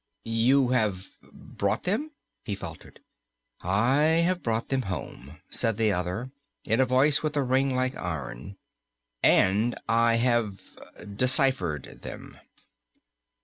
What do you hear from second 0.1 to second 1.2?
"You have